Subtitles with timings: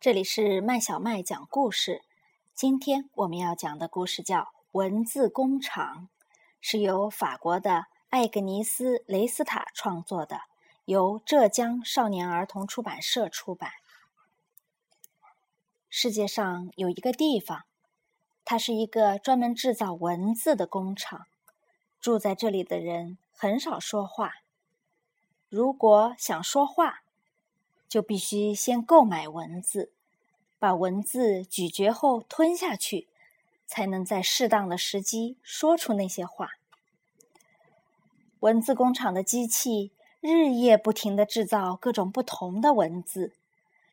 [0.00, 2.00] 这里是麦小麦讲故事。
[2.54, 4.38] 今天我们要讲的故事叫
[4.72, 6.08] 《文字工厂》，
[6.58, 10.40] 是由法国的艾格尼斯·雷斯塔创作的，
[10.86, 13.72] 由浙江少年儿童出版社出版。
[15.90, 17.64] 世界上有一个地方，
[18.42, 21.26] 它是一个专门制造文字的工厂。
[22.00, 24.32] 住在这里的人很少说话。
[25.50, 27.02] 如果想说话，
[27.90, 29.90] 就必须先购买文字，
[30.60, 33.08] 把文字咀嚼后吞下去，
[33.66, 36.52] 才能在适当的时机说出那些话。
[38.38, 39.90] 文字工厂的机器
[40.20, 43.32] 日夜不停地制造各种不同的文字，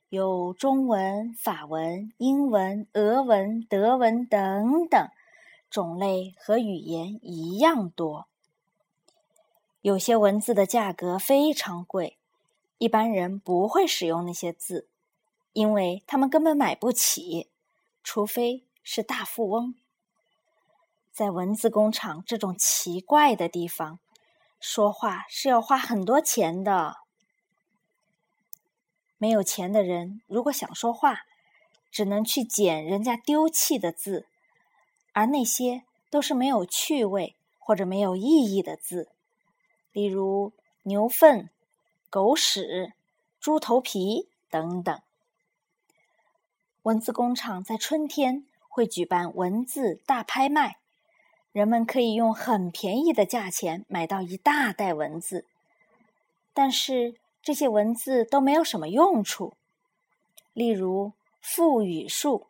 [0.09, 5.09] 有中文、法文、英文、俄文、德文等等，
[5.71, 8.27] 种类和语言一样多。
[9.81, 12.16] 有些文字的价格非常贵。
[12.79, 14.87] 一般人不会使用那些字，
[15.53, 17.49] 因为他们根本买不起，
[18.03, 19.73] 除非是大富翁。
[21.11, 23.97] 在文字工厂这种奇怪的地方，
[24.59, 26.97] 说话是要花很多钱的。
[29.17, 31.21] 没有钱的人如果想说话，
[31.89, 34.27] 只能去捡人家丢弃的字，
[35.13, 35.81] 而那些
[36.11, 39.09] 都是没有趣味或者没有意义的字，
[39.91, 40.53] 例如
[40.83, 41.49] 牛粪。
[42.09, 42.93] 狗屎、
[43.39, 44.99] 猪头皮等等。
[46.83, 50.77] 文字工厂在春天会举办文字大拍卖，
[51.51, 55.45] 人们可以用很便宜的价钱买到一大袋文字。
[56.53, 59.53] 但是这些文字都没有什么用处，
[60.53, 62.47] 例如腹语术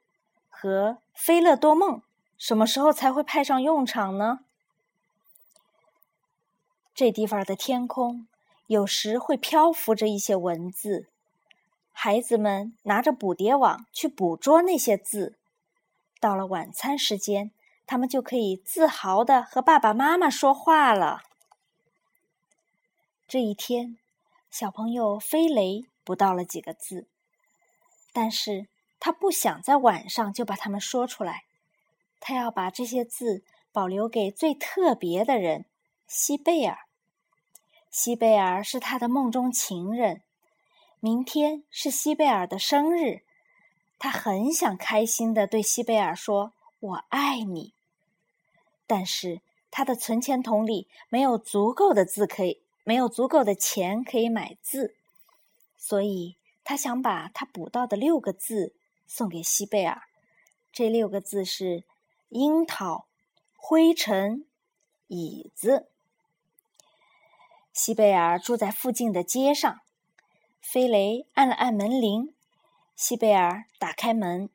[0.49, 2.03] 和菲勒多梦，
[2.37, 4.41] 什么时候才会派上用场呢？
[6.93, 8.27] 这地方的天空。
[8.67, 11.07] 有时会漂浮着一些文字，
[11.93, 15.37] 孩子们拿着捕蝶网去捕捉那些字。
[16.19, 17.51] 到了晚餐时间，
[17.85, 21.21] 他们就可以自豪的和爸爸妈妈说话了。
[23.25, 23.97] 这一天，
[24.51, 27.07] 小朋友飞雷捕到了几个字，
[28.11, 28.67] 但是
[28.99, 31.45] 他不想在晚上就把它们说出来，
[32.19, 35.63] 他要把这些字保留给最特别的人——
[36.05, 36.86] 西贝尔。
[37.89, 40.21] 西贝尔是他的梦中情人，
[40.99, 43.23] 明天是西贝尔的生日，
[43.97, 47.73] 他很想开心的对西贝尔说“我爱你”，
[48.85, 54.95] 但是他的存钱筒里没有足够的字可以，没有足够的钱可以买字，
[55.75, 58.73] 所以他想把他捕到的六个字
[59.07, 60.03] 送给西贝尔。
[60.71, 61.83] 这六个字是：
[62.29, 63.07] 樱桃、
[63.55, 64.45] 灰尘、
[65.07, 65.89] 椅子。
[67.77, 69.81] 西贝尔住在附近的街上。
[70.59, 72.33] 飞雷按了按门铃，
[72.95, 74.49] 西贝尔打开门。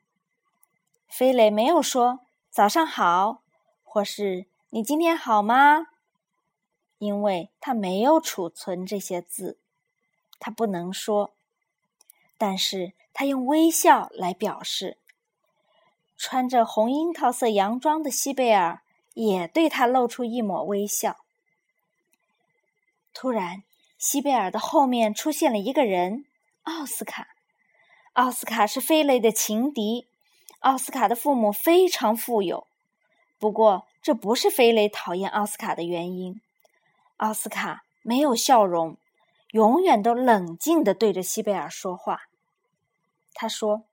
[1.07, 2.19] 飞雷没有说
[2.51, 3.43] “早上好”
[3.87, 5.87] 或是“你今天好吗”，
[6.99, 9.57] 因为他没有储存这些字，
[10.41, 11.33] 他不能说。
[12.37, 14.99] 但是他用微笑来表示。
[16.17, 18.83] 穿着红樱桃色洋装的西贝尔
[19.15, 21.19] 也对他露出一抹微笑。
[23.23, 23.63] 突然，
[23.99, 26.25] 西贝尔的后面出现了一个人——
[26.67, 27.29] 奥斯卡。
[28.15, 30.09] 奥斯卡是飞雷的情敌。
[30.59, 32.67] 奥斯卡的父母非常富有，
[33.39, 36.41] 不过这不是飞雷讨厌奥斯卡的原因。
[37.19, 38.97] 奥斯卡没有笑容，
[39.53, 42.23] 永远都冷静地对着西贝尔说话。
[43.35, 43.85] 他说：“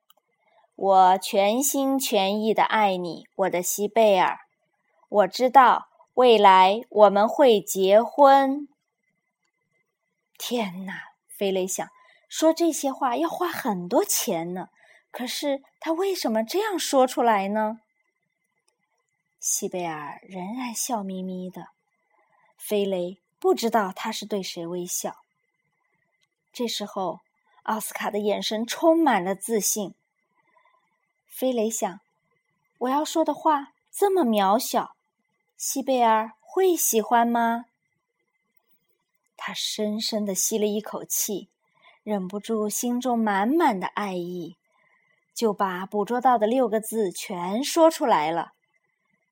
[0.76, 4.40] 我全心全意的爱你，我的西贝尔。
[5.08, 8.68] 我知道未来我们会结婚。”
[10.40, 11.10] 天哪！
[11.28, 11.88] 飞雷想
[12.28, 14.70] 说这些话要花很多钱呢，
[15.12, 17.82] 可是他为什么这样说出来呢？
[19.40, 21.68] 西贝尔仍然笑眯眯的，
[22.58, 25.18] 飞雷不知道他是对谁微笑。
[26.52, 27.20] 这时候，
[27.64, 29.94] 奥斯卡的眼神充满了自信。
[31.28, 32.00] 飞雷想，
[32.80, 34.96] 我要说的话这么渺小，
[35.56, 37.66] 西贝尔会喜欢吗？
[39.41, 41.47] 他深深的吸了一口气，
[42.03, 44.57] 忍不住心中满满的爱意，
[45.33, 48.51] 就把捕捉到的六个字全说出来了。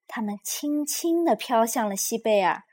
[0.08, 2.64] 它们轻轻的飘向了西贝尔，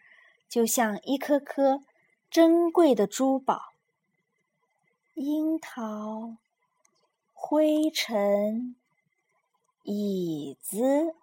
[0.48, 1.82] 就像一颗颗
[2.31, 3.72] 珍贵的珠宝。
[5.14, 6.36] 樱桃、
[7.32, 8.76] 灰尘、
[9.82, 11.16] 椅子，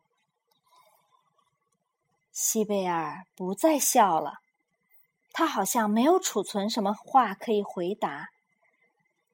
[2.33, 4.41] 西贝尔不再笑了。
[5.41, 8.29] 他好像没有储存什么话可以回答。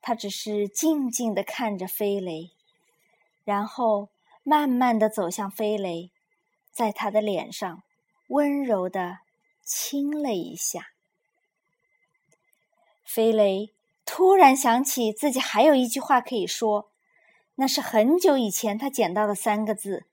[0.02, 2.52] 他只是静静的看着飞雷，
[3.44, 4.08] 然后
[4.42, 6.10] 慢慢的走向飞雷，
[6.72, 7.84] 在他的脸上
[8.30, 9.18] 温柔的
[9.66, 10.92] 亲了一下。
[13.04, 13.74] 飞雷
[14.06, 16.90] 突然想起自己还有一句话可以说，
[17.56, 20.06] 那是很久以前他捡到的三个字，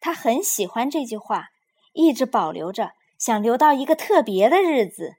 [0.00, 1.50] 他很喜欢这句话，
[1.92, 5.14] 一直保留着，想留到一个特别的日子。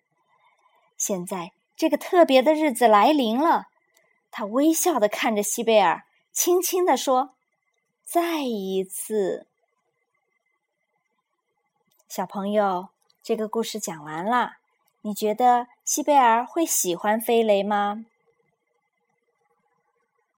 [1.00, 3.66] 现在这个特别的日子来临了。
[4.30, 7.32] 他微笑的看着西贝尔，轻轻的说
[8.06, 9.48] ：“再一次。”
[12.08, 12.90] 小朋友，
[13.24, 14.58] 这个故事讲完啦，
[15.02, 18.06] 你觉得西贝尔会喜欢飞雷吗？